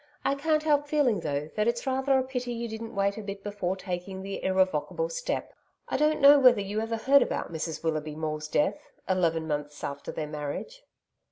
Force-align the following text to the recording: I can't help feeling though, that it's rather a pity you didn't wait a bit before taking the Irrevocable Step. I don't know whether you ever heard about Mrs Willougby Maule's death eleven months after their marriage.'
I 0.25 0.33
can't 0.33 0.63
help 0.63 0.87
feeling 0.87 1.19
though, 1.19 1.51
that 1.55 1.67
it's 1.67 1.85
rather 1.85 2.17
a 2.17 2.23
pity 2.23 2.51
you 2.53 2.67
didn't 2.67 2.95
wait 2.95 3.19
a 3.19 3.21
bit 3.21 3.43
before 3.43 3.75
taking 3.75 4.23
the 4.23 4.43
Irrevocable 4.43 5.09
Step. 5.09 5.53
I 5.89 5.95
don't 5.95 6.19
know 6.19 6.39
whether 6.39 6.59
you 6.59 6.81
ever 6.81 6.97
heard 6.97 7.21
about 7.21 7.53
Mrs 7.53 7.83
Willougby 7.83 8.15
Maule's 8.15 8.47
death 8.47 8.81
eleven 9.07 9.45
months 9.45 9.83
after 9.83 10.11
their 10.11 10.25
marriage.' 10.25 10.81